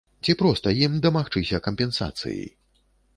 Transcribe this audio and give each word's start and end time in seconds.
Ці 0.27 0.33
проста 0.39 0.71
ім 0.85 0.95
дамагчыся 1.03 1.59
кампенсацыі? 1.67 2.43